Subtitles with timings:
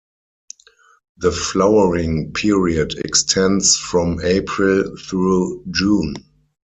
[1.17, 6.15] The flowering period extends from April through June.